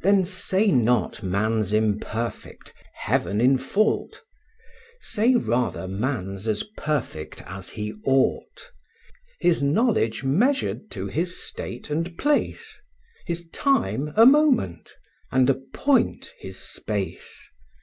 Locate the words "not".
0.70-1.22